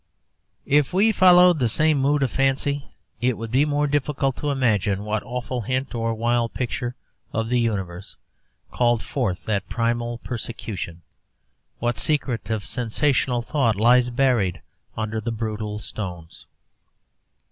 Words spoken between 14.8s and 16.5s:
under the brutal stones.